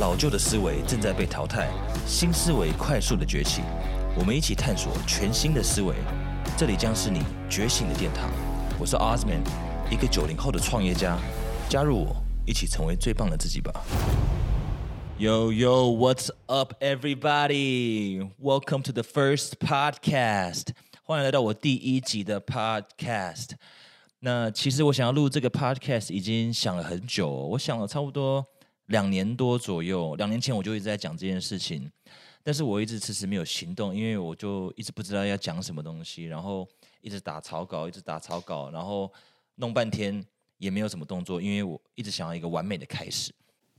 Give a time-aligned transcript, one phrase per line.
[0.00, 1.68] 老旧的思维正在被淘汰，
[2.06, 3.60] 新思维快速的崛起。
[4.18, 5.94] 我们一起探索全新的思维，
[6.56, 8.30] 这里将是你觉醒的殿堂。
[8.78, 9.42] 我是 Osman，
[9.90, 11.18] 一个九零后的创业家。
[11.68, 12.16] 加入我，
[12.46, 13.70] 一起成为最棒的自己吧。
[15.18, 18.26] Yo yo, what's up, everybody?
[18.40, 20.68] Welcome to the first podcast.
[21.02, 23.50] 欢迎来到我第一集的 podcast。
[24.20, 28.46] 那其实我想要录这个 podcast 已经想了很久，我想了差不多
[28.90, 30.14] 两年多左右。
[30.16, 31.90] 两年前我就一直在讲这件事情，
[32.44, 36.68] 但是我一直迟迟没有行动，因为我就一直不知道要讲什么东西，然后
[37.00, 39.10] 一直打草稿，一直打草稿，然后
[39.56, 40.24] 弄半天
[40.58, 43.32] 也没有什么动作，因为我一直想要一个完美的开始。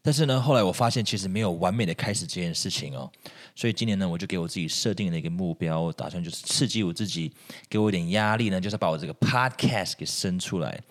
[0.03, 3.07] 但是呢，后来我发现其实没有完美的开始这件事情哦，
[3.55, 7.31] 所以今年呢，我就给我自己设定了一个目标，我打算就是刺激我自己，
[7.69, 10.81] 给我一点压力呢，就是把我这个 podcast 给生出来。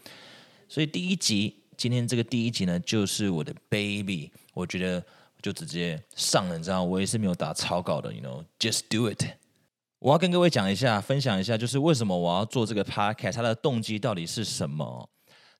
[0.68, 5.02] 所以第一集，今天这个第一集呢，就是我的 baby，我觉得
[5.40, 9.24] 就直接上了，你知道，我也是没有打草稿的，you know，just do it。
[9.98, 15.08] 我要跟各位讲一下，分享一下，就是为什么我要做这个 podcast，它的动机到底是什么？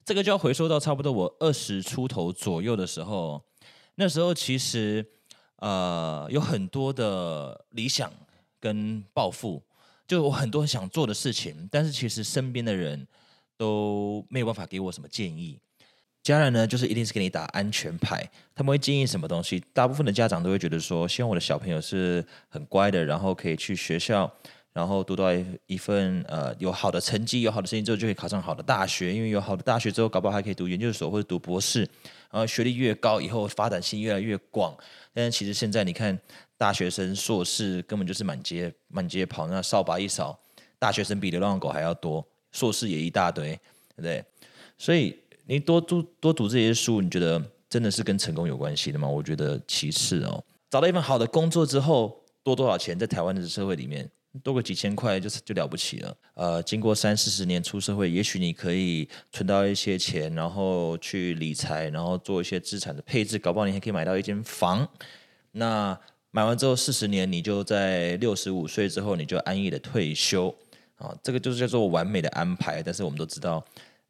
[0.04, 3.42] 这个就要回收到差不多我二十出头左右的时候，
[3.94, 5.02] 那时候其实
[5.56, 8.12] 呃有很多的理想
[8.60, 9.62] 跟抱负，
[10.06, 13.08] 就我很多想做的事情，但是其实身边的人
[13.56, 15.58] 都没有办法给我什么建议。
[16.22, 19.62] 家人呢，就是一定是给你打安全牌，他们会建议什么东西？
[19.72, 24.30] 大部分的家长都会觉得说，希望我的小朋友是很乖的，然后可以去学校。
[24.72, 31.80] 然后读到一一份呃有好的成绩，有好的成绩之后就可以考上好的大学，因为有好的大学之后，搞不好还可以读研究所或者读博士。
[32.30, 34.72] 然后学历越高，以后发展性越来越广。
[35.12, 36.16] 但是其实现在你看，
[36.56, 40.38] 大学生、硕士根本就是满街满街跑，那扫把一扫，
[40.78, 43.48] 大学生比流浪狗还要多，硕士也一大堆，
[43.88, 44.24] 对不对？
[44.78, 45.18] 所以
[45.50, 49.08] 你多读多读这些书，你觉得真的是跟成功有关系的吗？
[49.08, 50.40] 我觉得其次哦。
[50.70, 54.08] 找到一份好的工作之后，多多少钱在台湾的社会里面？
[54.44, 56.16] 多个几千块就是就了不起了。
[56.34, 64.88] 呃，经过三四十年出社会，也许你可以存到一些钱，然后去理财，然后做一些资产的配置，搞不好你还可以买到一间房。
[65.50, 65.98] 那
[66.30, 70.54] 买完之后四十年，你就在六十五岁之后，你就安逸的退休。
[70.94, 72.80] 啊，这个就是叫做完美的安排。
[72.80, 73.64] 但是我们都知道，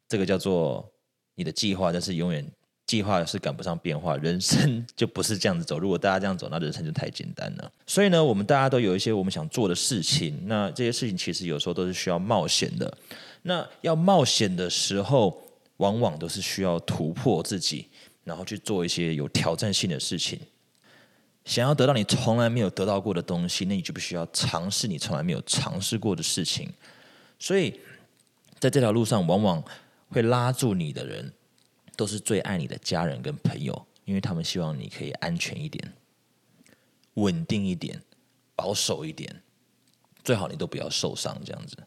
[0.07, 0.87] 这个叫做
[1.35, 2.45] 你的计划，但是永远。
[2.87, 5.79] 计划是赶不上变化，人生就不是这样子走。
[5.79, 7.71] 如果大家这样走，那人生就太简单了。
[7.87, 10.37] 所以呢，我们大家都有一些我们想做的事情。
[10.45, 12.97] 那这些事情其实有时候都是需要冒险的。
[13.43, 15.41] 那要冒险的时候，
[15.77, 17.87] 往往都是需要突破自己，
[18.25, 20.37] 然后去做一些有挑战性的事情。
[21.45, 26.69] 想要得到你从来没有得到过的东西，那你就必须要尝试你从来没有尝试过的事情。
[27.39, 27.79] 所以，
[28.59, 29.63] 在这条路上，往往
[30.11, 31.33] 会拉住你的人。
[31.97, 35.93] 都是最爱你的家人跟朋友，因为他们希望你可以安全一点、
[37.15, 38.01] 稳定一点、
[38.55, 39.43] 保守一点，
[40.23, 41.77] 最好你都不要受伤这样子。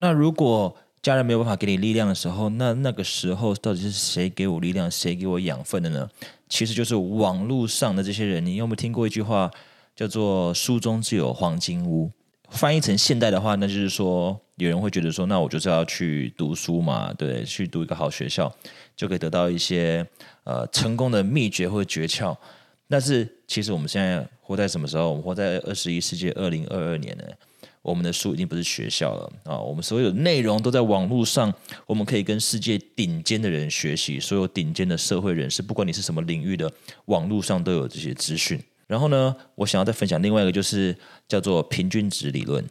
[0.00, 6.08] 那如果家人没有办法给你力量的时候，那那个时候到底是谁给我力量、谁给我养分的呢？
[6.48, 8.44] 其实就是网络上的这些人。
[8.44, 9.48] 你有没有听过一句话
[9.94, 12.10] 叫做“书中自有黄金屋”？
[12.50, 18.52] 翻译成现代的话，那就是说，有人会觉得说，那我就是要去读书嘛，对，去读一个好学校，
[18.96, 20.06] 就可以得到一些
[20.44, 22.36] 呃成功的秘诀或诀窍。
[22.88, 25.10] 但是，其实我们现在活在什么时候？
[25.10, 27.24] 我们活在二十一世纪二零二二年呢？
[27.82, 31.50] 我们的书已经不是学校了啊，我们所有内容都在网络上，
[31.86, 36.70] 我们可以跟世界顶尖的人学习，所有顶尖的社会人士，不管你是什么领域的，
[37.06, 38.60] 网络上都有这些资讯。
[38.90, 40.96] 然后呢，我想要再分享另外一个，就是
[41.28, 42.68] 叫做平均值理论。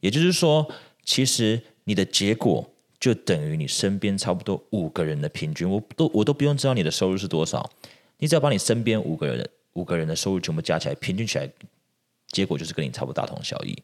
[0.00, 0.70] 也就是说，
[1.02, 5.66] 其实你的结果就等于你身边差不多五个人的平均。
[5.66, 7.70] 我都我都不用知道你的收入是多少，
[8.18, 11.50] 你只要把你身边五个人五个人的收入全部加起来，平均起来，
[12.28, 13.74] 结果就是跟你差不多大同小异。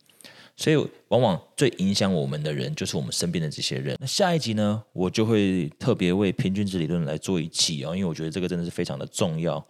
[0.58, 0.76] 所以，
[1.08, 3.96] 往往最影响我们的人，就是我们身边的这些人。
[3.98, 9.66] 那下一集呢，我就会特别为平均值理论来做一期啊，因为我觉得这个真的是非常的重要。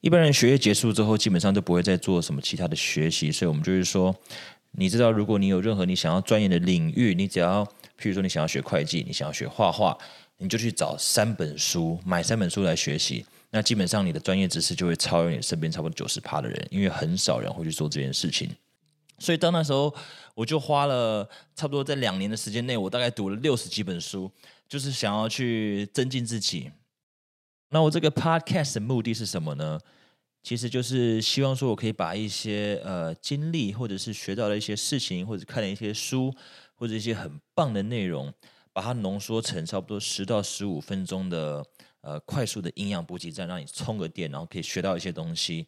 [0.00, 4.14] 一般人学业结束之后，基本上就不会再做什么其他的学习，所以我们就是说，
[4.72, 7.64] 你知道，如果你有任何你想要钻研的领域，你只要，
[7.98, 9.96] 譬如说你想要学会计，你想要学画画，
[10.38, 18.48] 你就去找三本书，买三本书来学习，那基本上你的专业知识就会超越你身边差不多九十趴的人，因为很少人会去做这件事情。
[19.18, 19.94] 所以到那时候，
[20.34, 24.32] 我就花了差不多在两年的时间内，我大概读了六十几本书，
[24.66, 26.70] 就是想要去增进自己。
[27.72, 29.78] 那我这个 podcast 的目的是什么呢？
[30.42, 36.34] 其实就是希望说我可以把一些呃经历，或者是学到的一些事情，或者看了一些书，
[36.74, 38.32] 或者一些很棒的内容，
[38.72, 41.64] 把它浓缩成差不多十到十五分钟的
[42.00, 45.66] 呃快速的营养补给站，让你充个电，然后可以学到一些东西，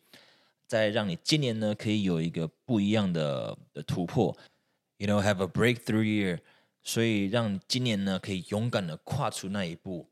[0.66, 4.36] 再让你今年呢可以有一个不一样的的突破
[4.96, 6.38] ，you know have a breakthrough year，
[6.82, 10.08] 所以让今年呢可以勇敢的跨出那一步，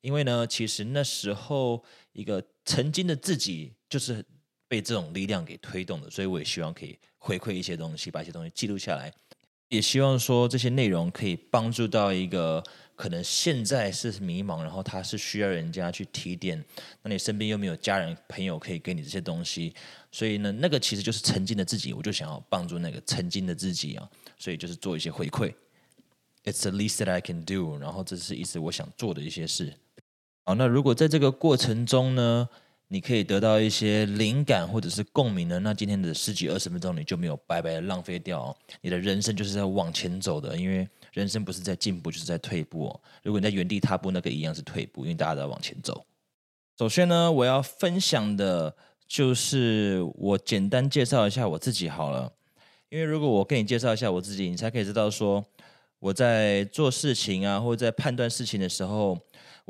[0.00, 1.82] 因为呢其实那时候
[2.12, 4.24] 一个曾经的自己就是
[4.68, 9.12] 被这种力量给推动的，所以我也希望可以回馈一些东西，把一些东西记录下来。
[9.68, 12.60] 也希望说这些内容可以帮助到一个
[12.96, 16.64] 可能现在是迷茫，然后他是需要人家去提点，
[17.02, 19.72] 那你身边又没有家人朋友可以给你这些东西，
[20.10, 25.54] 所以呢，那个其实就是曾经的自己，我就想要帮助那个曾经的自己啊，所以就是做一些回馈。
[26.42, 29.72] It's the least that I can do，然后这是一直我想做的一些事。
[30.44, 32.48] 好，那如果在这个过程中呢？
[32.92, 38.56] 你可以得到一些灵感或者是共鸣呢，那今天的十几二十分钟你就没有白白的浪费掉哦。
[38.80, 42.92] 你的人生就是在往前走的，因为人生不是在进步就是在退步。
[43.22, 46.04] 如果你在原地踏步，那个一样是退步，因为大家都在往前走。
[46.80, 48.74] 首先呢，我要分享的
[49.06, 52.32] 就是我简单介绍一下我自己好了，
[52.88, 55.44] 因为如果我跟你介绍一下我自己，你才可以知道说
[56.00, 59.16] 我在做事情啊，或者在判断事情的时候。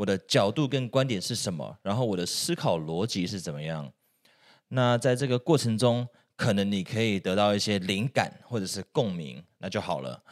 [0.01, 1.77] 我的角度跟观点是什么？
[1.83, 3.93] 然后我的思考逻辑是怎么样？
[4.69, 10.23] 那在这个过程中，可能你可以得到一些灵感或者是共鸣，那就好了。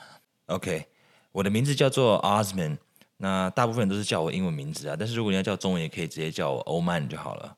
[0.47, 0.87] OK，
[1.33, 2.79] 我的名字叫做 Osman，
[3.19, 7.55] 那大部分人都是叫我英文名字啊，但是如果你要叫中文，也可以直接叫我 Oman 就好了。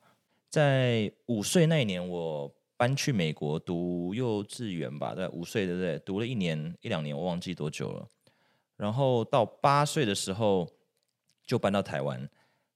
[0.49, 5.97] 在五岁那一年，我搬去美国读幼稚园吧，在五岁对不对？
[6.01, 8.05] 读了一年一两年，我忘记多久了。
[8.77, 10.69] 然后到八岁的时候。
[11.51, 12.17] 就搬到台湾，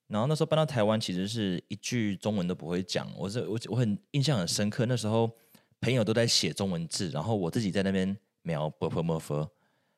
[0.09, 3.09] 然后那时候搬到台湾，其实是一句中文都不会讲。
[3.17, 5.31] 我是我我很印象很深刻，那时候
[5.81, 9.49] 朋友都在写中文字，然后我自己在那边描 b p m f，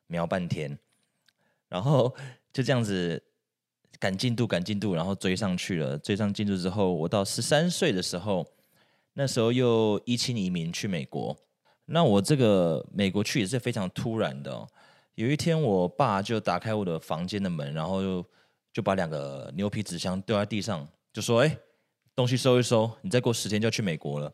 [0.05, 0.77] 描半天，
[1.67, 2.15] 然后
[2.53, 3.19] 就这样子
[3.97, 5.97] 赶进度赶进度，然后追上去了。
[5.97, 8.47] 追上进度之后，我到十三岁的时候，
[9.13, 11.35] 那时候又一亲移民去美国。
[11.85, 14.67] 那我这个美国去也是非常突然的。
[15.15, 18.23] 有一天，我爸就打开我的房间的门，然后又。
[18.73, 21.57] 就把两个牛皮纸箱丢在地上，就说：“哎，
[22.15, 24.31] 东西收一收，你再过十天就要去美国了。”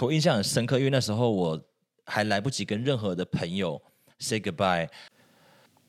[0.00, 1.60] 我印象很深刻，因为那时候我
[2.06, 3.80] 还来不及跟任何的朋友
[4.18, 4.88] say goodbye。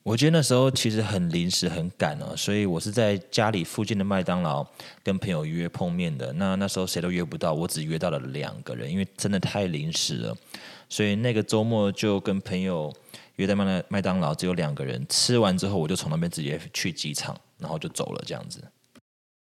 [0.03, 4.67] 我觉得那时候其实很临时、很赶哦，所以我是在家里附近的麦当劳
[5.01, 6.33] 跟朋友约碰面的。
[6.33, 10.35] 那那时候谁都约不到，我只约到了两个人，因为真的太临时了。
[10.89, 12.93] 所以那个周末就跟朋友
[13.35, 15.05] 约在麦麦当劳，只有两个人。
[15.09, 17.39] 吃完之后，我就从那边直接去机场。
[17.59, 18.61] 然后就走了，这样子。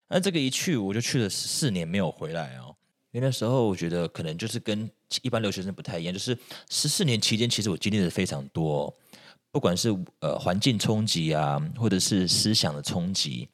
[0.07, 2.77] 那这个一去，我就去了四年，没有回来哦。
[3.13, 4.87] 因为那时候我觉得可能就是跟
[5.23, 6.37] 一般留学生不太一样，就是
[6.69, 8.95] 十四年期间，其实我经历的非常多，
[9.51, 9.89] 不管是
[10.19, 13.49] 呃环境冲击啊，或者是思想的冲击，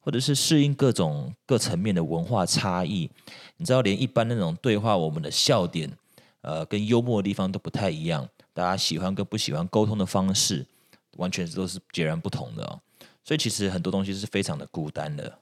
[0.00, 3.10] 或者是适应各种各层面的文化差异。
[3.56, 5.90] 你知道，连一般那种对话，我们的笑点，
[6.42, 8.28] 呃，跟幽默的地方都不太一样。
[8.60, 10.66] 大家喜欢跟不喜欢沟通的方式，
[11.16, 12.78] 完全都是截然不同的哦。
[13.24, 15.38] 所以其实很多东西是非常的孤单的。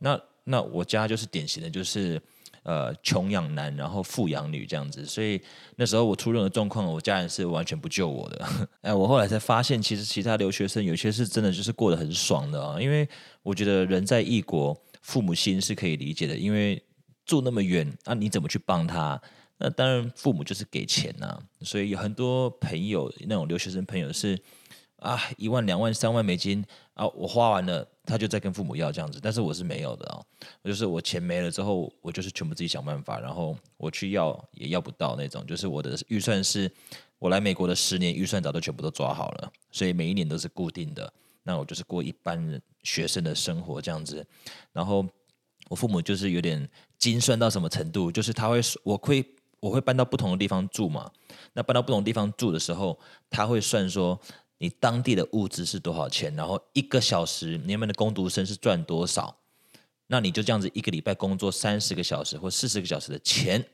[0.00, 2.20] 那那我家就是典型的，就是
[2.64, 5.06] 呃穷养男，然后富养女这样子。
[5.06, 5.40] 所以
[5.76, 8.48] 那时候我出任何状况，我家人是完全不救我的。
[8.82, 12.80] 哎，我后来才发现，其实其他留学生有些是真的就是过得很爽的啊。
[12.80, 13.08] 因为
[13.44, 16.36] 我觉得人在异国，父母心是可以理解的。
[16.36, 16.82] 因为
[17.24, 19.22] 住那么远，那你怎么去帮他？
[19.58, 21.38] 那当然父母就是给钱呐。
[21.60, 24.38] 所以有很多朋友，那种留学生朋友是。
[24.98, 26.60] 啊，一万、两万、三万美金
[26.94, 29.20] 啊，我花完了，他就再跟父母要这样子。
[29.22, 30.20] 但是我是没有的啊，
[30.64, 35.46] 就是我钱没了之后，我就是全部自己想办法，然后我去要也要不到那种。
[35.46, 36.68] 就是我的预算是，
[37.20, 41.12] 我来美国的十年预算早都全部都抓好了，所以每一年都是固定的。
[41.44, 44.26] 那我就是过一般学生的生活这样子。
[44.72, 45.06] 然后
[45.68, 49.24] 我父母就是有点精算到什么程度，就是他会我会
[49.60, 51.10] 我会搬到不同的地方住嘛。
[51.52, 52.98] 那搬到不同地方住的时候，
[53.30, 54.20] 他会算说。
[54.60, 56.34] 你当地的物资是多少钱？
[56.34, 59.38] 然后一个小时你们的工读生是赚多少？
[60.08, 63.64] 那你就这样子一个礼拜工作三十个小时或四十个小时的钱，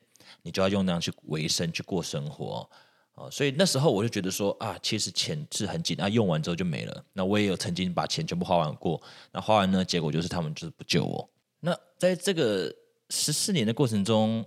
[0.42, 2.68] 你就要用那样去维生去过生活
[3.14, 3.30] 啊！
[3.30, 7.04] 所以那时候我就觉得说啊，其实钱是很紧啊，用完之后就没了。
[7.14, 9.00] 那我也有曾经把钱全部花完过，
[9.32, 11.26] 那花完呢，结果就是他们就是不救我。
[11.60, 12.70] 那在这个
[13.08, 14.44] 十四年的过程中，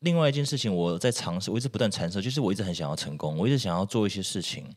[0.00, 4.74] 另外一件事情我在尝试，我一直不断尝试，就是我一直很想要成功，我一直想要做一些事情。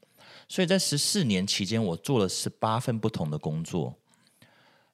[0.50, 3.96] 所以在十四年期间，我做了十八份不同的工作，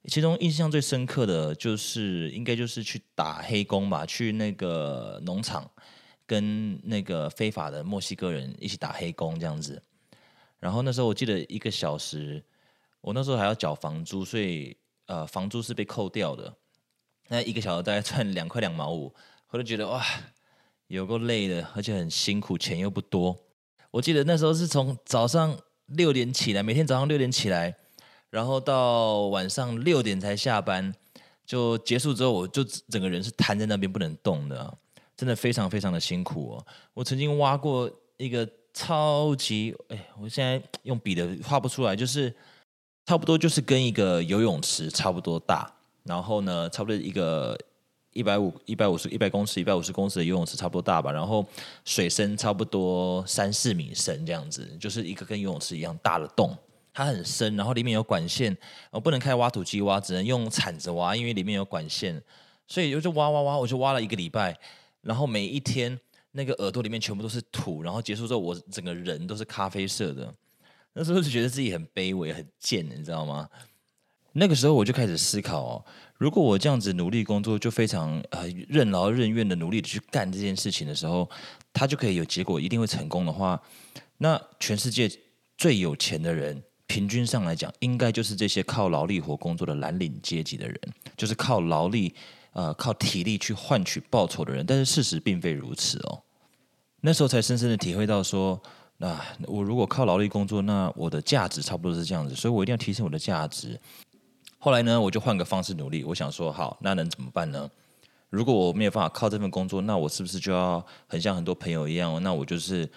[0.07, 5.69] 其中印象最深刻的就是，应该就是去打黑工吧，去那个农场
[6.27, 9.81] 跟那个非法的墨西哥人一起打黑工这样子。
[10.59, 12.43] 然后那时候我记得一个小时，
[13.01, 16.53] 我那时候还要缴房租，所以呃房租是被扣掉的，
[17.29, 19.13] 那一个小时大概赚两块两毛五，
[19.51, 20.05] 我就觉得哇，
[20.89, 23.35] 有够累的，而且很辛苦，钱又不多。
[23.89, 27.75] 我记得那时候是从早上六点起来，每天早上六点起来，
[28.29, 30.93] 然后到晚上六点才下班，
[31.47, 34.77] 就结束之后，我就整个人是瘫在那边不能动的，
[35.17, 36.65] 真的非常非常的辛苦哦。
[36.93, 42.31] 我曾经挖过一个超级，哎，我现在用笔的画不出来，就是
[43.07, 47.57] 差不多就是跟一个游泳池差不多大，然后呢，差不多一个。
[48.19, 51.45] 一百五、一百五十、一百公尺、一百五十公尺的游泳池差不多大吧，然后
[51.85, 56.53] 水深差不多三四米深，这样子就是一个跟游泳池一样大的洞，
[56.93, 58.55] 它很深，然后里面有管线，
[58.91, 62.21] 我不能开挖土机挖，只能用铲子挖，因为里面有管线，
[62.67, 64.53] 所以我就挖挖挖，我就挖了一个礼拜，
[65.01, 65.97] 然后每一天
[66.33, 70.33] 那个耳朵里面全部都是土，然后结束之后我整个人都是咖啡色的，
[70.91, 73.49] 那时候就觉得自己很卑微、很贱，你知道吗？
[74.33, 75.85] 那个时候我就开始思考哦。
[76.17, 81.29] 如果我这样子努力工作，就非常呃任劳任怨的努力的去干这件事情的时候，
[81.71, 83.61] 他就可以有结果，一定会成功的话，
[84.17, 85.09] 那全世界
[85.57, 90.79] 最有钱的人，平均上来讲，应该就是这些靠劳力活工作的蓝领阶级的人，
[91.15, 92.13] 就是靠劳力
[92.51, 94.65] 呃靠体力去换取报酬的人。
[94.65, 96.21] 但是事实并非如此哦。
[96.99, 98.61] 那时候才深深的体会到说，
[98.97, 99.17] 那
[99.47, 103.79] 我如果靠劳力工作，那我的价值差不多是这样子，所以我一定要提升我的价值。
[104.61, 106.03] 后来呢，我就换个方式努力。
[106.03, 107.69] 我想说，好，那能怎么办呢？
[108.29, 112.21] 如果我没有办法靠这份工作，那我是不是就要很像很多朋友一样？
[112.21, 112.87] 那我就是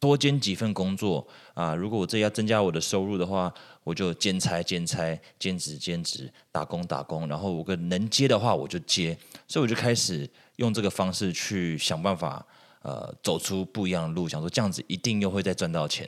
[0.00, 1.24] 多兼几份工作
[1.54, 1.76] 啊。
[1.76, 7.28] 如果我这要增加我的收入的话，我就兼差兼差、兼职兼职、打工打工。
[7.28, 9.16] 然后我个能接的话，我就接。
[9.46, 12.44] 所以我就开始用这个方式去想办法，
[12.82, 14.28] 呃，走出不一样的路。
[14.28, 16.06] 想说这样子一定又会再赚到钱。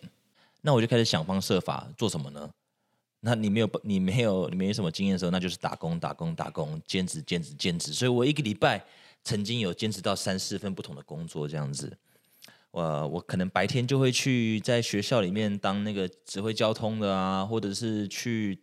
[0.60, 2.50] 那我就开始想方设法做什么呢？
[3.24, 7.92] 那你没有你没有你没什么经验的时候，那就是打工打工打工，兼职兼职兼职。
[7.92, 8.84] 所以我一个礼拜
[9.22, 11.96] 曾经有坚持到三四份不同的工作这样子。
[12.70, 18.58] 我我可能白天就会去在学校里面当那个指挥交通的啊，或者是去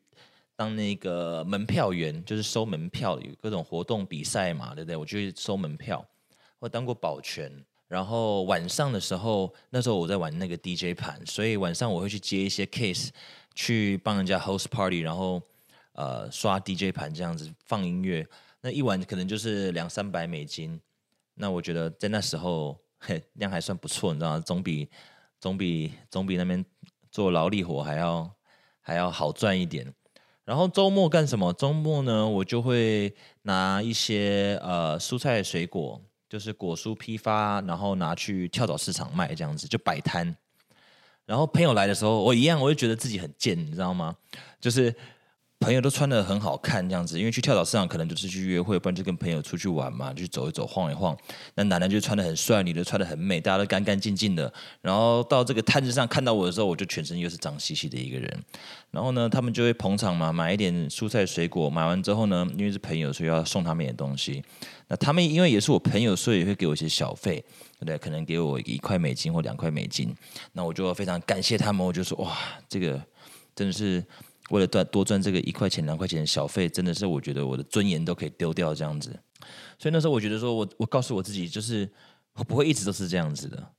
[0.56, 4.96] 当那个门票员，就是收门票，有各种活动比赛嘛，对不对？
[4.96, 6.06] 我就去收门票。
[6.60, 7.52] 我当过保全，
[7.92, 13.10] 然后晚上的时候，那时候我在玩那个 DJ 盘，所以晚上我会去接一些 case。
[13.54, 15.42] 去帮人家 host party，然后
[15.92, 18.26] 呃刷 DJ 盘这样子放音乐，
[18.62, 20.80] 那一晚可能就是两三百美金。
[21.34, 24.40] 那我觉得在那时候嘿量还算不错，你知道吗？
[24.40, 24.90] 总比
[25.38, 26.64] 总比总比那边
[27.12, 28.32] 做劳力活还要
[28.80, 29.94] 还要好赚一点。
[30.46, 31.52] 然后周末干什么？
[31.52, 36.02] 周末呢，我就会拿一些呃蔬菜水果，
[36.32, 40.34] 就是果蔬批发，然后拿去跳蚤市场卖，这样子就摆摊。
[41.26, 44.16] 然后朋友来的时候，我一样，我就觉得自己很贱，你知道吗？
[44.58, 44.96] 就是
[45.62, 51.16] 朋友都穿的很好看这样子，因为去跳蚤市场可能就是去约会，不然就跟朋友出去玩嘛，去走一走、晃一晃。
[51.54, 54.52] 那男的就穿的很帅，女的穿的很美，大家都干干净净的。
[54.82, 58.44] 然后到这个摊子上看到我的时候，我就全身又是脏兮兮的一个人。
[58.90, 61.70] 然后呢，他们就会捧场嘛，买一点蔬菜水果。
[61.70, 64.44] 买完之后呢，因为是朋友，所以要送他们一点东西。
[64.88, 67.44] 那他们因为也是我朋友，所以也会给我一些小费。
[67.86, 70.12] 对，可能给我一块美金或两块美金，
[70.54, 71.86] 那我就非常感谢他们。
[71.86, 72.36] 我就说哇，
[72.68, 73.02] 这个
[73.56, 74.04] 真的是
[74.52, 79.10] 为了赚多赚这个一块钱两块钱的小费，真的是我觉得我的尊严都可以丢掉这样子。
[79.80, 81.90] 所以那时候我觉得说我我告诉我自己，就是
[82.34, 83.72] 我不会一直都是这样子的。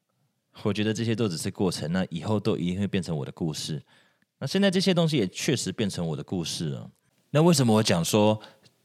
[0.62, 3.80] 我觉得这些都只是过程，那以后都一定会变成我的故事。
[4.38, 6.90] 那现在这些东西也确实变成我的故事了。
[7.30, 8.38] 那为什么我讲说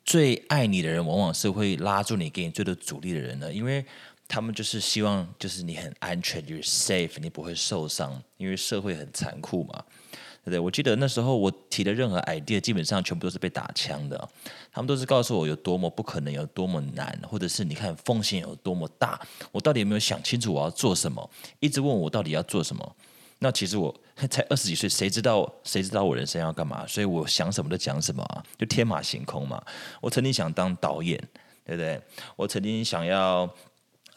[0.05, 3.51] 最爱你的人往往是会拉住你、给你最多阻力的人呢？
[3.51, 3.85] 因为
[4.27, 9.83] 他们就是希望，就是你很安全，you're safe，你不会受伤，因为社会很残酷嘛，
[10.49, 10.59] 对？
[10.59, 14.29] 我记得那时候我提的任何 idea，基本上全部都是被打枪的。
[14.71, 19.19] 他们都是告诉我有多么不可能，有多么难，或者是你看风险有多么大，
[19.51, 21.29] 我到底有没有想清楚我要做什么？
[21.59, 22.95] 一直问我到底要做什么？
[23.39, 23.93] 那其实我
[24.29, 26.85] 才二十几岁，谁知道谁知道我人生要干嘛？
[26.87, 28.25] 所以我想什么就讲什么，
[28.57, 29.61] 就天马行空嘛。
[30.01, 31.17] 我曾经想当导演，
[31.65, 32.01] 对不对？
[32.35, 33.49] 我曾经想要。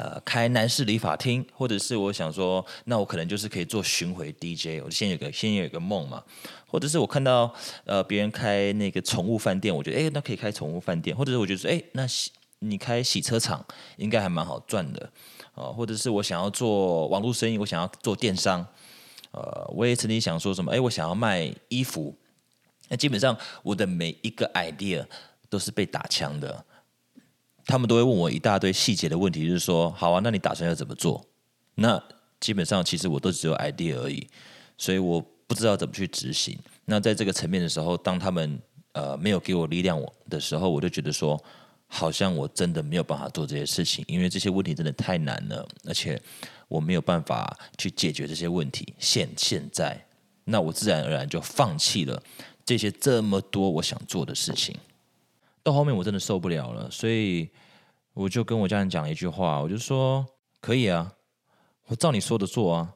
[0.00, 4.82] 呃，开男士理发厅，或者是我想说，那我可能就是可以做巡回 DJ。
[4.82, 6.24] 我先有个先有个梦嘛，
[6.66, 7.54] 或者是我看到
[7.84, 12.06] 呃别人开那个宠物饭店，我觉得哎，那可以开宠物饭店，或者是我觉得说，哎，那
[12.60, 13.62] 你开洗车厂
[13.98, 15.12] 应该还蛮好赚的
[15.54, 18.66] 啊，或者是我想要做网络生意，我想要做电商，
[19.32, 22.16] 呃，我也曾经想说什么，哎，我想要卖衣服，
[22.88, 25.04] 那基本上我的每一个 idea
[25.50, 26.64] 都是被打枪的。
[27.70, 31.24] 他们都会问我一大堆细节的问题，就是说，好啊，那你打算要怎么做？
[31.76, 32.02] 那
[32.40, 34.26] 基本上其实我都只有 idea 而已，
[34.76, 36.58] 所以我不知道怎么去执行。
[36.84, 38.60] 那在这个层面的时候，当他们
[38.92, 41.40] 呃没有给我力量我的时候，我就觉得说，
[41.86, 46.20] 好像我真的没有办法做这些事情，因为这些问题真的太难了，而且
[46.66, 48.92] 我没有办法去解决这些问题。
[48.98, 50.04] 现现在，
[50.44, 52.20] 那我自然而然就放弃了
[52.64, 54.76] 这些这么多我想做的事情。
[55.70, 57.48] 到后面我真的受不了了，所以
[58.12, 60.26] 我就跟我家人讲了一句话，我就说
[60.60, 61.14] 可以啊，
[61.86, 62.94] 我照你说的做啊，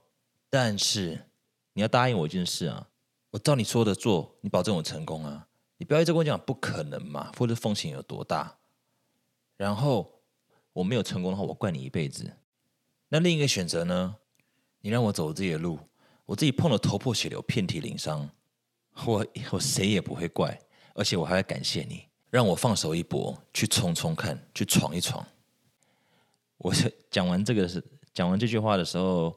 [0.50, 1.26] 但是
[1.74, 2.88] 你要答应我一件事啊，
[3.30, 8.52] 我照你说的做，你保证我成功啊，你不要一直跟我讲不可能嘛，或者风险有多大，
[9.56, 10.12] 然后
[10.72, 12.28] 我没有成功的话，我怪你一辈子。
[13.08, 14.16] 那另一个选择呢？
[14.80, 15.78] 你让我走自己的路，
[16.26, 18.28] 我自己碰了头破血流、遍体鳞伤，
[19.06, 20.60] 我我谁也不会怪，
[20.94, 22.06] 而且我还要感谢你。
[22.34, 25.24] 让我放手一搏，去冲冲看，去闯一闯。
[26.58, 26.74] 我
[27.08, 27.80] 讲完这个是
[28.12, 29.32] 讲完这句话的时候，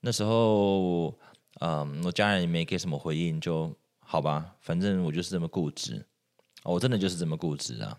[0.00, 1.16] 那时候，
[1.60, 6.04] 嗯，我家人也没给什么回应，就好吧，反正我就是这么固执，
[6.64, 7.96] 我真的就是这么固执啊。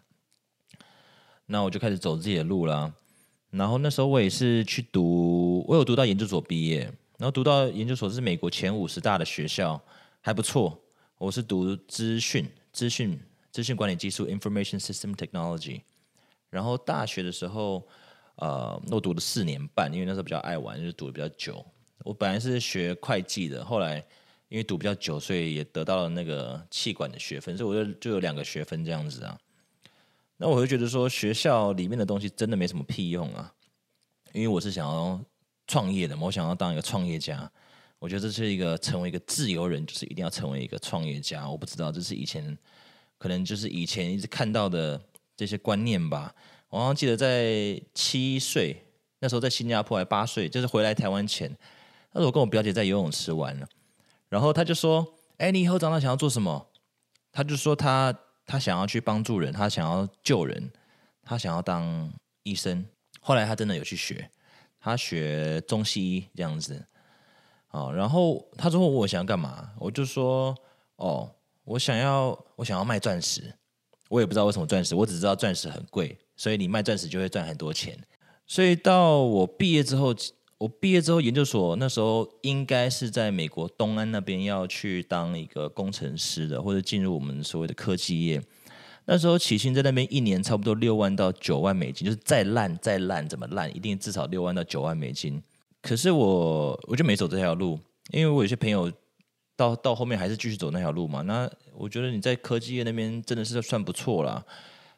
[1.45, 2.93] 那我就开始走自己的路了。
[3.49, 6.79] 然后那时候我也是去读，我有读到研究所毕业，
[7.17, 9.81] 然后读到研究所是美国前五十大的学校，
[10.19, 10.77] 还不错。
[11.17, 13.17] 我是读资讯，资讯。
[13.53, 15.81] 资讯管理技术 （Information System Technology），
[16.49, 17.87] 然后大学的时候，
[18.37, 21.63] 呃，我读了四年半，因为那时候比较爱玩，就是读的比较久。
[21.99, 24.03] 我本来是学会计的，后来
[24.49, 29.39] 因为读比较久，所以也得到了那个气管的学分，所以我就就有两个学分这样子啊。
[30.37, 33.53] 那我就觉得说，学校里面的东西真的没什么屁用啊，
[34.33, 35.23] 因为我是想要
[35.67, 37.47] 创业的嘛，我想要当一个创业家。
[37.99, 41.47] 我觉得这是一个成为一个自由人，就是一定要成为一个创业家。
[41.47, 42.57] 我不知道这是以前。
[43.23, 45.01] 可能就是以前一直看到的
[45.33, 46.35] 这些观念吧。
[46.67, 48.85] 我好像记得在七岁
[49.19, 51.49] 那时候，在新加坡还八岁，就是回来台湾前，
[52.11, 53.67] 那时候我跟我表姐在游泳池玩了，
[54.27, 55.07] 然后他就说
[55.39, 56.67] ：“哎，你以后长大想要做什么？”
[57.31, 58.13] 他就说他
[58.45, 60.69] 他想要去帮助人，他想要救人，
[61.21, 62.11] 他想要当
[62.43, 62.85] 医生。
[63.21, 64.29] 后来他真的有去学，
[64.81, 66.85] 他学中西医这样子。
[67.69, 69.71] 哦，然后他说我想要干嘛？
[69.79, 70.53] 我就说
[70.97, 71.31] ：“哦。”
[71.65, 73.53] 我想要，我想要卖钻石，
[74.09, 77.97] 我也不知道为什么钻石，我只知道钻石很贵，所以你卖钻石就会赚很多钱。
[78.45, 80.13] 所以到我毕业之后，
[80.57, 88.41] 我毕业之后研究所那时候应该是在美国东安那边要去当一个工程师的，或者进入我们所谓的科技业。
[89.05, 95.41] 那时候起薪在那边一年差不多六万到九万美金，就是再烂再烂怎么烂，一定至少六万到九万美金。
[95.81, 97.79] 可是我我就没走这条路，
[98.11, 98.91] 因为我有些朋友。
[99.63, 101.21] 到到后面还是继续走那条路嘛？
[101.21, 104.43] 那我觉得你在科技业那边真的是算不错啦。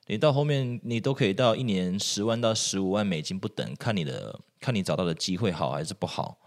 [0.08, 6.38] 你到后面你都可以到一年十万到十五万美金不等，看你的看你找到的机会好还是不好。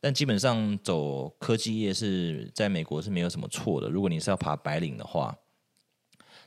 [0.00, 3.88] 但基本上走科技业是在美国是没有什么错的。
[3.88, 5.36] 如果你是要爬白领的话，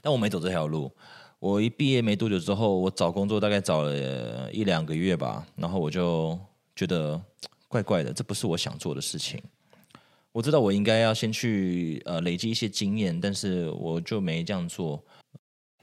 [0.02, 0.92] 但我没走这条路。
[1.40, 6.38] 我一毕业没多久之后，我找工作大概找了一两个月吧，然后我就
[6.76, 7.20] 觉得
[7.68, 9.42] 怪怪的，这不是我想做的事情。
[10.38, 15.04] 我知道我应该要先去呃累积一些经验，但是我就没这样做。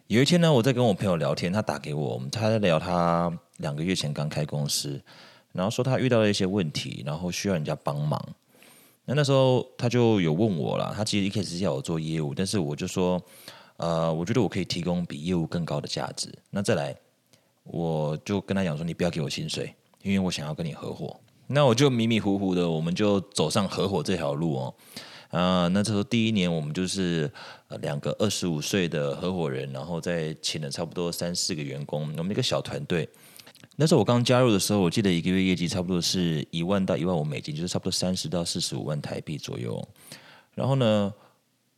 [0.06, 5.02] 有一天呢，我在跟我朋友聊天，他打给我，他在聊他两个月前刚开公司，
[5.50, 8.24] 然后说他遇到了一些问题，然后需要人家帮忙。
[9.04, 13.20] 那那时候他就有问我了，他其实一开始是要我做业务，但是我就说，
[13.78, 16.32] 呃，我觉得我可以提供比业务更高的价值。
[16.50, 16.94] 那再来，
[17.64, 21.18] 我就跟他讲说，你不要给我薪水，因为我想要跟你合伙。
[21.48, 24.74] 那我就迷迷糊糊的，我们就走上合伙这条路哦。
[25.28, 27.30] 啊，那这时候第一年我们就是
[27.82, 33.08] 两个二十五岁的合伙人，然后再请了差不多三四个员工，我们一个小团队。
[33.76, 39.86] 那时候我刚加入的时候，我记得一个月业绩差不多是一万到一万五美金，就是差不多三十到四十五万台币左右。
[40.54, 41.12] 然后呢，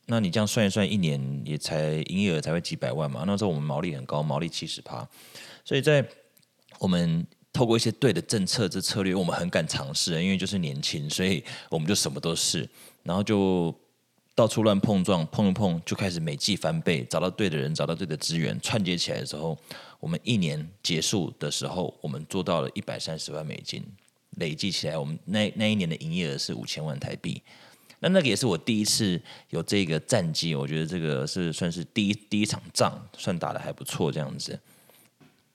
[0.04, 3.24] 那你这样算一算，一年也才营业额才会几百万嘛。
[3.26, 5.08] 那时候我们毛利很高，毛利七十趴，
[5.64, 6.06] 所以在
[6.78, 7.26] 我们。
[7.56, 12.68] 透过一些对的政策这策略，我们很敢尝试，因为就是年轻，所以我们就什么都试，
[13.02, 13.74] 然后就
[14.34, 19.56] 到处乱碰撞，碰一碰就开始每季翻倍，找到对的人，找到对的资源，串接起来的时候，
[19.98, 23.82] 我们一年结束的时候，我们做到了一百三十万美金，
[24.32, 27.40] 累计起来，我们那那一年的营业额是五千万台币。
[28.00, 34.60] 那那个也是我第一次有这个战绩，我觉得这个是算是第一第一场仗，算打的还不错，这样子。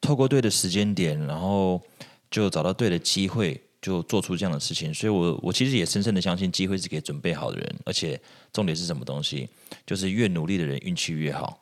[0.02, 1.80] 透过对的时间点，然后
[2.32, 4.92] 就找到对的机会，就做出这样的事情。
[4.92, 7.76] 所以，我我其实也深深的相信，机会是给准备好的人。
[7.86, 8.20] 而且，
[8.52, 9.48] 重点是什么东西？
[9.86, 11.60] 就是越努力的人运气越好。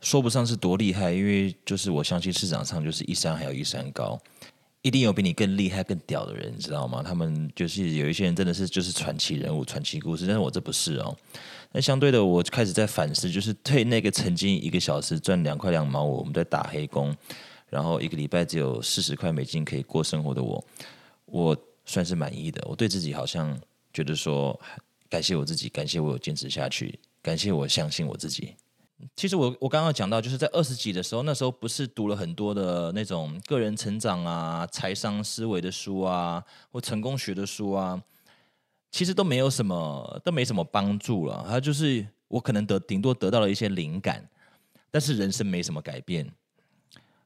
[0.00, 4.16] 说不上是多厉害，因为就是我相信市场上就是一山还有一山高，
[4.82, 7.02] 一定有比你更厉害、更屌的人，你知道吗？
[7.04, 11.16] 他们就是有一些人真的是就是传奇人物、传奇故事，但是我这不是哦。
[11.72, 17.14] 那相对的，我开始在反思，就是对那个曾经一个小时赚两块两毛五，我们在打黑工，
[17.70, 20.64] 然后一个礼拜只有四十块美金可以过生活的我，
[21.26, 22.62] 我算是满意的。
[22.68, 23.58] 我对自己好像
[23.92, 24.58] 觉得说，
[25.08, 28.54] 感谢我自己，感谢我有坚持下去，感谢我相信我自己。
[29.14, 38.02] 其实我我刚刚讲到，就是在二十几的时候，那时候不是读了很多的那种个人成长啊、财商思维的书啊，或成功学的书啊，
[38.90, 41.46] 其实都没有什么，都没什么帮助了。
[41.48, 44.28] 它就是我可能得顶多得到了一些灵感，
[44.90, 46.28] 但是人生没什么改变。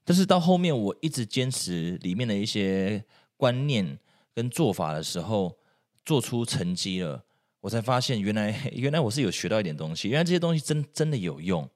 [0.04, 3.04] 但是到后面，我一直坚持里面的一些
[3.36, 3.98] 观念
[4.34, 5.56] 跟做法的时候，
[6.04, 7.24] 做出成绩了。
[7.60, 11.68] 我才发现，原来 原来我是有学到一点东西，原来这些东西真真的有用，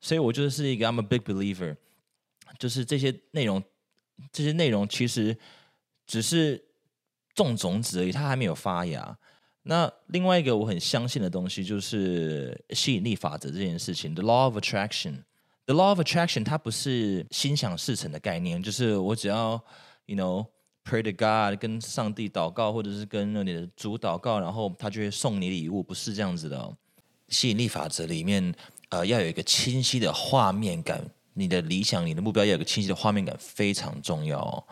[0.00, 1.76] 所以我就是一个 I'm a big believer，
[2.58, 3.62] 就是这些内容，
[4.32, 5.36] 这些内容其实
[6.04, 6.64] 只是
[7.34, 9.16] 种种子而已，它还没有发芽。
[9.62, 15.22] 那另外一个我很相信的东西，就是吸引力法则这件事情，the law of Attraction
[15.66, 19.62] The law of attraction，它不是心想事成的概念，就是我只要
[20.06, 20.46] ，you know。
[20.84, 26.76] Pray to God，跟上帝祷告，或者是跟那你的主祷告，然后他就会送你礼物，不是这样子的哦。
[27.28, 28.52] 吸引力法则里面，
[28.88, 31.00] 呃，要有一个清晰的画面感，
[31.34, 34.64] 你的理想、你的目标要有个清晰的画面感，非常重要哦。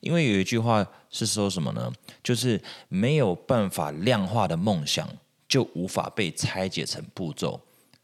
[0.00, 1.92] 因为有一句话是说什么呢？
[2.24, 2.58] 就是
[2.88, 5.06] 没有办法量化的梦想，
[5.46, 7.60] 就无法被拆解成步骤。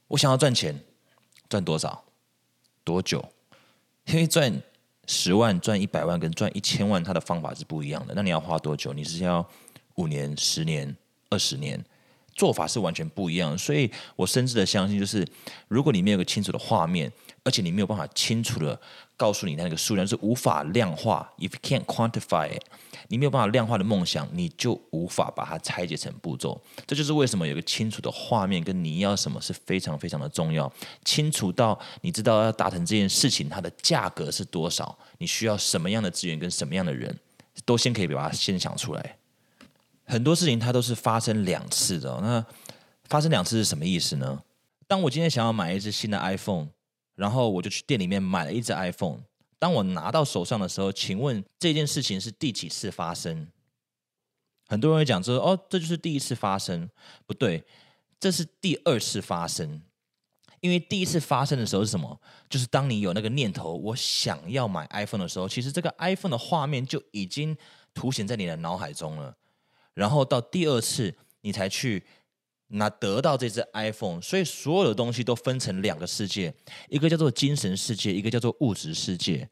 [0.08, 0.78] 我想要赚钱，
[1.48, 2.03] 赚多少？
[2.84, 3.24] 多久？
[4.04, 4.62] 因为赚。
[5.06, 8.14] 十万赚一百万跟赚一千万，它的方法是不一样的。
[8.16, 8.90] 那你要花多久？
[8.94, 9.46] 你是要
[9.96, 10.96] 五年、十年、
[11.28, 11.78] 二十年？
[12.34, 13.58] 做法是完全不一样。
[13.58, 15.22] 所以我深挚的相信，就是
[15.68, 18.80] 如果你没有个清楚的画面，而且你没有办法清楚的
[19.16, 22.62] 告诉你那个数量是无法量化，if you can't quantify it。
[23.08, 26.60] 你没有办法量化的梦想，你就无法把它拆解成步骤。
[26.86, 30.72] 这就是为什么有个清楚的画面跟你要什么是非常非常的重要。
[31.04, 37.14] 清楚到你知道要达成这件事情，它的价格是多少，你需要什么样的资源跟什么样的人，
[37.64, 39.16] 都先可以把它先想出来。
[40.06, 42.18] 很多事情它都是发生两次的。
[42.22, 42.44] 那
[43.04, 44.42] 发生两次是什么意思呢？
[44.86, 46.68] 当我今天想要买一只新的 iPhone，
[47.14, 49.20] 然后我就去店里面买了一只 iPhone。
[49.58, 53.48] 当我拿到手上的时候，请问这件事情是第几次发生？
[54.66, 56.88] 很多人会讲说：“哦，这就是第一次发生。”
[57.26, 57.64] 不对，
[58.18, 59.82] 这是第二次发生。
[60.60, 62.20] 因为第一次发生的时候是什么？
[62.48, 67.56] 就是当你有那个念头，我想要买 iPhone 的时候，其实这个 iPhone 的画面就已经
[67.94, 69.36] 凸显在你的脑海中了。
[69.94, 72.04] 然后到第二次，你才去。
[72.68, 76.52] 那得到这只 iPhone，所以所有的东西都分成两个世界，
[76.88, 79.48] 一个叫做精神世界，一个叫做物质世界。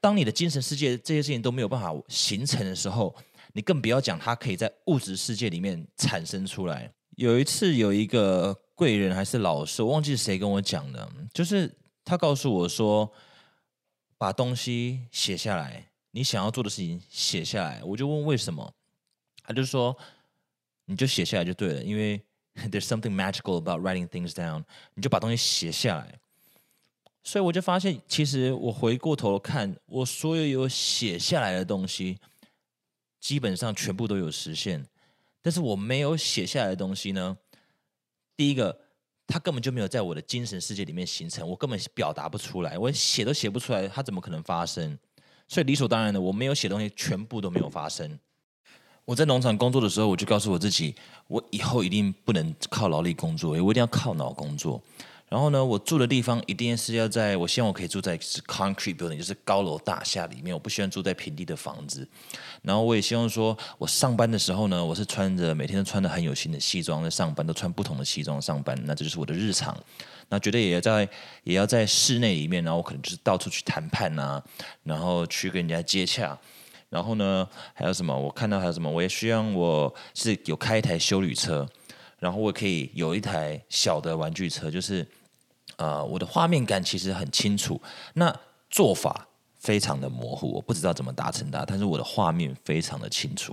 [0.00, 3.14] 当你的精神世界这些事情都没有办法形成的时候，
[3.52, 6.92] 你更不要讲它可以在物质世界里面产生出来。
[7.16, 11.72] 有一次有一个贵人还是老师，我忘记谁跟我讲的，就是
[12.04, 13.10] 他告诉我说，
[14.18, 17.80] 把东西写下来，你想要做的事情写下来。
[17.84, 18.74] 我就问为什么，
[19.44, 19.96] 他就说。
[20.86, 22.20] 你就写下来就对了，因为
[22.70, 24.62] there's something magical about writing things down。
[24.94, 26.18] 你就把东西写下来，
[27.22, 32.18] 所以我就发现，其实我回过头看，我所有有写下来的东西，
[33.18, 34.86] 基本上全部都有实现。
[35.40, 37.36] 但是我没有写下来的东西呢，
[38.36, 38.78] 第一个，
[39.26, 44.98] 它根本就没有在我的精神世界里面形成，我根本表达不出来，我写都写不出来，它怎么可能发生？
[45.48, 48.18] 所以理所当然的，我没有写东西，全部都没有发生。
[49.04, 50.94] 我在农场工作的时候，我就告诉我自己，
[51.28, 54.80] 我以后一定不能靠劳力工作，我一定要靠脑工作。
[55.28, 62.06] 然后呢，我住的地方一定是要在我希望我可以住在 concrete building，就是高楼大厦里面，我不希望住在平地的房子。
[62.62, 69.76] 然后我也希望说，我上班的时候呢，我是穿着每天都穿的很有型的西装在上班，都穿不同的西装上班，那这就是我的日常。
[70.28, 71.08] 那绝对也要在
[71.42, 74.42] 也要在室内里面，然后我可能就是到处去谈判啊，
[74.84, 76.38] 然后去跟人家接洽。
[76.94, 78.16] 然后呢，还有什么？
[78.16, 78.88] 我看到还有什么？
[78.88, 81.68] 我也希望我是有开一台修旅车，
[82.20, 85.04] 然后我可以有一台小的玩具车，就是
[85.74, 88.32] 呃，我的画面感其实很清楚，那
[88.70, 89.26] 做法
[89.58, 93.52] 非常的模糊，我不知道怎么达成它，但是我的画面非常的清楚。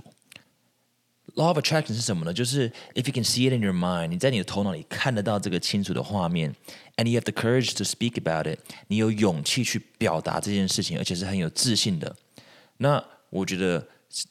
[1.34, 2.32] Law of attraction 是什么呢？
[2.32, 6.54] 就是 if you can see it in your mind，你在你的头脑里看得到这个清楚的画面
[6.96, 12.14] ，and you have the courage to speak about it，你有勇气去表达这件事情，而且是很有自信的，
[12.76, 13.04] 那。
[13.32, 13.82] 我觉得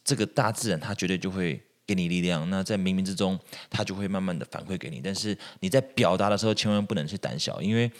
[0.05, 3.37] 这个大自然它绝对就会给你力量，那在冥冥之中，
[3.67, 5.01] 它就会慢慢的反馈给你。
[5.03, 7.91] 但是你在表达的时候，千万不能去胆小，因为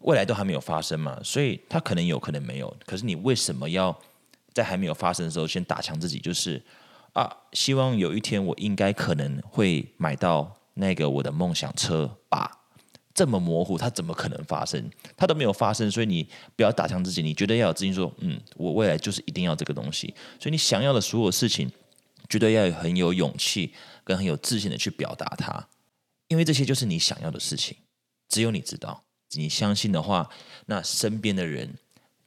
[0.00, 2.76] 未来都还没有发生嘛，所以它可能有可能没有。
[2.84, 3.96] 可是你为什么要
[4.52, 6.60] 在还没有发生的时候，先打强自己，就是
[7.12, 12.59] 啊，希望有一天我应该可能会买到那个我的梦想车吧。
[13.20, 14.82] 这么模糊，它怎么可能发生？
[15.14, 17.22] 它都没有发生，所以你不要打枪自己。
[17.22, 20.14] 你觉得要有自信，说嗯，我未来就是一定要这个东西。
[20.38, 21.70] 所以你想要的所有事情，
[22.30, 25.68] 绝对要有很有勇气跟很有自信的去表达它，
[26.28, 27.76] 因为这些就是你想要的事情，
[28.26, 29.04] 只有你知道。
[29.32, 30.26] 你相信的话，
[30.64, 31.68] 那身边的人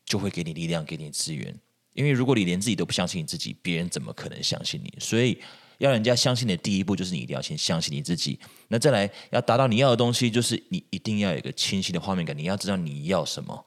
[0.06, 1.58] 就会给你力量，给你资源。
[1.94, 4.94] 因为如果你连自己都不相信你自己，别人怎么可能相信你？
[5.00, 5.42] 所以。
[5.84, 8.40] 要人家相信的第一步，就是你一定要先相信你自己。
[8.70, 12.38] 那再来，要达到你要的东西，就是你一定要有一个清晰的画面感。
[12.38, 13.66] 你要知道你要什么。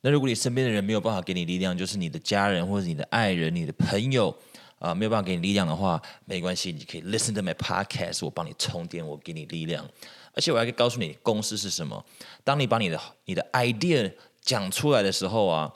[0.00, 4.34] 那如果你身边的人没有办法给你力量，就是你的家人或者你的爱人、你的朋友
[4.78, 9.86] 啊，没有办法给你力量的话，没关系，你可以 listen to my podcast，我帮你充电，我给你力量。
[10.32, 12.02] 而且我还可以告诉你，公司是什么。
[12.42, 15.70] 当你把你的你的 idea 讲出来的时候啊，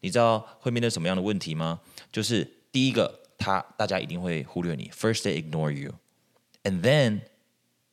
[0.00, 1.80] 你知道会面对什么样的问题吗？
[2.12, 3.21] 就是第一个。
[3.42, 4.88] 他大家一定会忽略你。
[4.94, 5.94] First they ignore you,
[6.62, 7.22] and then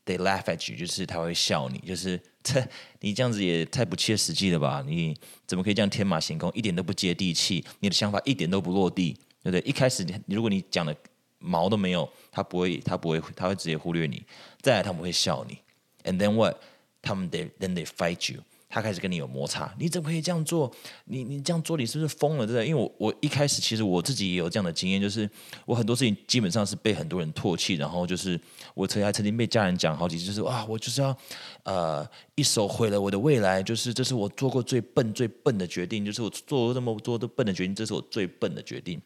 [0.05, 2.63] they laugh at you，就是他会笑你，就是这
[2.99, 4.83] 你这样子也太不切实际了吧？
[4.85, 5.15] 你
[5.47, 7.65] 怎么可以这样天马行空，一点都不接地气？
[7.79, 9.61] 你的想法一点都不落地，对不对？
[9.61, 10.95] 一开始你如果你讲的
[11.39, 14.23] 毛都没有，他不会，他不会，他会直接忽略你。
[14.61, 15.57] 再来他们会笑你
[16.03, 16.57] ，and then what？
[17.01, 18.41] 他们 they then they fight you。
[18.71, 20.71] 他开始跟你有摩擦，你怎么可以这样做？
[21.05, 22.45] 你你这样做，你是不是疯了？
[22.45, 22.67] 对不对？
[22.67, 25.27] 因为我我一开始其实我自己也有这样的经验，就是
[25.65, 28.39] 我很多事情基本上是被很多人唾弃，然后就是
[28.75, 31.17] 我曾还曾经被家人讲好几次，就是啊，我就是要
[31.63, 39.01] 呃一手毁了我的未来，就是这是我做过最笨最笨的决定，就是我做过这么多的笨的决定，这是我最笨的决定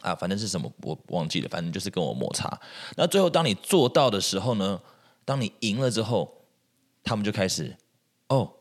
[0.00, 2.58] 啊，反正是什么我忘记了，反正就是跟我摩擦。
[2.96, 4.80] 那最后当你做到的时候呢？
[5.24, 6.46] 当你赢了之后，
[7.04, 7.76] 他们就开始
[8.28, 8.52] 哦。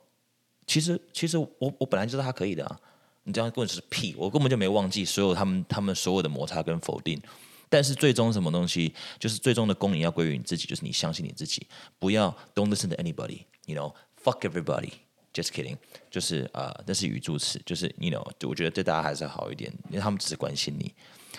[0.68, 2.80] 其实，其实我我本来就知道他可以的啊！
[3.24, 7.22] 你这样问是屁，我根本就没忘记所有他们他们所有的摩擦跟否定。
[7.70, 11.66] 但是最终什么东西，就是最终的公赢要归于你自己，就是你相信你自己，
[12.00, 15.78] 不要 don't listen to anybody，you know，fuck everybody，just kidding，
[16.10, 20.94] 就是啊，那是语助词，就是 you know，我觉得对大家还是好一点，因为他们只是关心你。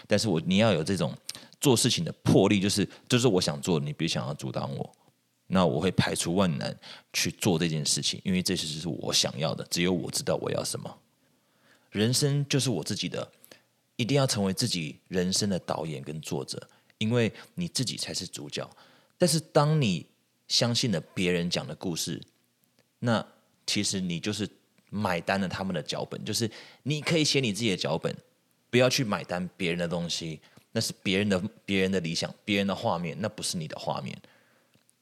[0.06, 1.14] 但是我你要有这种
[1.60, 4.92] 做事情的魄力，就是就是我想做，你别想要阻挡我。
[5.54, 6.74] 那我会排除万难
[7.12, 10.98] 去做这件事情，因为这些是我想要的，只有我知道我要什么。
[11.90, 13.30] 人生就是我自己的，
[13.96, 18.66] 一定要成为自己人生的导演跟作者，因为你自己才是主角。
[19.18, 20.06] 但是当你
[20.48, 22.18] 相信了别人讲的故事，
[23.00, 23.22] 那
[23.66, 24.48] 其实你就是
[24.88, 26.50] 买单了他们的脚本，就是
[26.84, 28.16] 你可以写你自己的脚本，
[28.70, 30.40] 不要去买单别人的东西，
[30.72, 34.18] 那是别人的别人的理想，别人的画面，那不是你的画面。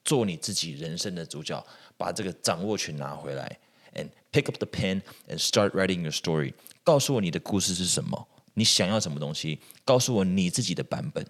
[0.10, 1.65] 做你自己人生的主角，
[1.97, 3.60] 把这个掌握权拿回来，
[3.93, 6.54] and pick up the pen and start writing your story。
[6.84, 9.60] 告诉我你的故事是什么，你想要什么东西？
[9.84, 11.25] 告诉我你自己的版本，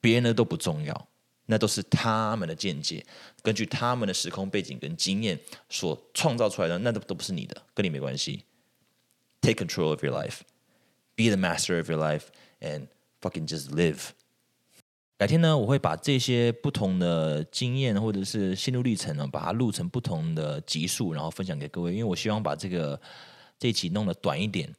[0.00, 1.08] 别人的都不重要，
[1.46, 3.06] 那都是他们的见解，
[3.42, 8.44] 根据他们的时空背景跟经验所创造出来的，那都都不是你的，跟你没关系。
[9.40, 10.40] Take control of your life,
[11.14, 12.24] be the master of your life,
[12.60, 12.88] and
[13.22, 14.10] fucking just live.
[15.15, 21.91] 改天呢，我会把这些不同的经验或者是心路历程呢，把它录成不同的集数，然后分享给各位。
[21.91, 22.99] 因为我希望把这个
[23.59, 24.69] 这一期弄得短一点，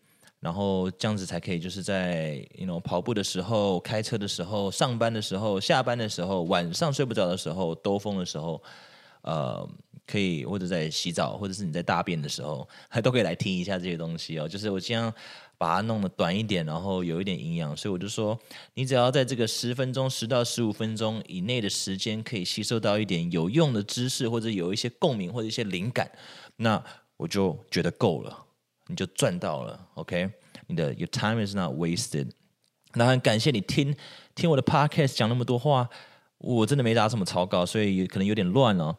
[0.41, 8.61] 然后这样子才可以，就是在 you know 跑步的时候、开车的时候、上班的时候、下班的时候、晚上睡不着的时候、兜风的时候，
[9.23, 9.67] 呃，
[10.05, 14.49] 可以或者在洗澡，或者是你在大便的时候，还都可以来听一下这些东西哦。
[14.49, 15.15] 就是我希望。
[15.57, 18.39] 把它弄得短一点，然后有一点营养，所以我就说，
[18.75, 26.11] 你只要在这个十分钟、十到十五分钟以内的时间，可以吸收到一点有用的知识，或者有一些共鸣或者一些灵感，
[26.57, 26.83] 那
[27.17, 28.45] 我就觉得够了，
[28.89, 29.89] 你就赚到了。
[29.95, 30.29] OK，
[30.67, 32.31] 你的 Your time is not wasted。
[32.95, 33.95] 那很感谢你听
[34.35, 35.89] 听我的 Podcast 讲那么多话，
[36.39, 38.97] 我真的没打什么草稿，所以可能有点乱哦。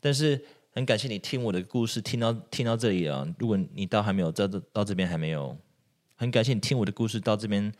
[0.00, 0.42] 但是
[0.72, 5.56] 很感谢你听我的故事，听到听到这里啊，如果你到还没有到到这边还没有。
[6.16, 7.72] 很感谢你听我的故事到这边，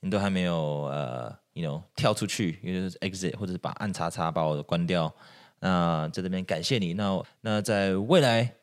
[0.00, 5.12] 你都还没有呃，you know 跳出去，也就是 exit 或者是把按叉叉把我关掉。
[5.60, 6.94] 那在这边感谢你。
[6.94, 8.54] 那那在未来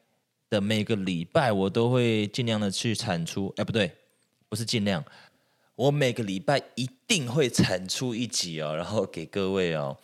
[0.50, 3.54] 的每个礼拜，我都会尽量的去产出。
[3.58, 3.92] 哎，不对，
[4.50, 5.04] 不是尽量，
[5.76, 9.96] 我每个礼拜一定会产出一集哦，然后给各位哦。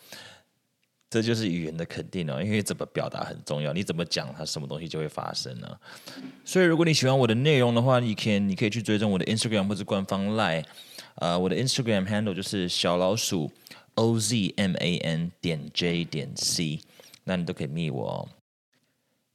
[1.16, 5.80] 这就是语言的肯定哦，因为怎么表达很重要，你怎么讲，它什么东西就会发生呢？
[6.44, 10.62] 所以如果你喜欢我的内容的话，你可以你可以去追踪我的 Instagram 或者官方 Line，
[11.14, 13.50] 呃，我的 Instagram handle 就是小老鼠
[13.94, 16.80] O Z M A N 点 J 点 C，
[17.24, 18.28] 那你都可以密我哦。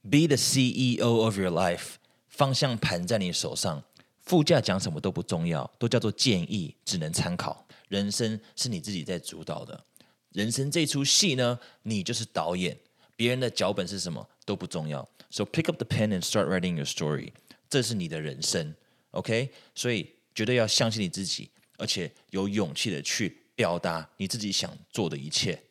[0.08, 1.94] Be the CEO of your life，
[2.28, 3.82] 方向盘在你手上
[4.20, 7.66] 副驾讲什么都不重要，都叫做建议，只能参考。
[7.88, 9.78] 人生是你自己在主导的，
[10.31, 12.77] 人生这出戏呢，你就是导演，
[13.15, 15.07] 别人的脚本是什么都不重要。
[15.29, 17.31] So pick up the pen and start writing your story，
[17.69, 18.75] 这是你的人生，
[19.11, 19.51] OK？
[19.75, 25.61] 所以绝对要相信你自己，而且有勇气的去表达你自己想做的一切。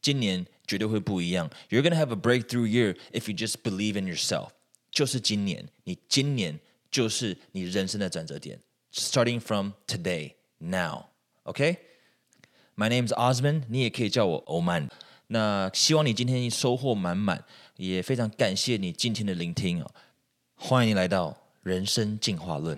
[0.00, 1.50] 今年绝对会不一样。
[1.68, 4.48] You're gonna have a breakthrough year if you just believe in yourself。
[4.90, 6.58] 就是今年，你今年
[6.90, 8.58] 就是你人生的转折点。
[8.92, 11.04] Starting from today, now,
[11.44, 11.76] OK?
[12.77, 14.89] My name is Osman，你也可以叫我欧曼。
[15.27, 17.41] 那希望你今天收获满满，
[17.77, 19.81] 也非常感谢你今天的聆听！
[20.55, 22.77] 欢迎你来到人生进化论。